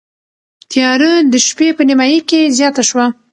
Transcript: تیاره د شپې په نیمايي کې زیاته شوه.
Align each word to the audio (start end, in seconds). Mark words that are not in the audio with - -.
تیاره 0.71 1.11
د 1.31 1.33
شپې 1.47 1.67
په 1.77 1.83
نیمايي 1.89 2.19
کې 2.29 2.39
زیاته 2.57 2.83
شوه. 2.89 3.05